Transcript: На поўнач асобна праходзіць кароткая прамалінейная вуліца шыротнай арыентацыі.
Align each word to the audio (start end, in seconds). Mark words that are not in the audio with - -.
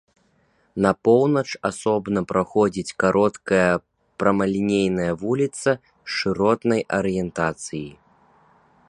На 0.85 0.91
поўнач 1.07 1.43
асобна 1.69 2.19
праходзіць 2.31 2.95
кароткая 3.03 3.69
прамалінейная 4.23 5.13
вуліца 5.25 5.69
шыротнай 6.15 6.81
арыентацыі. 6.99 7.87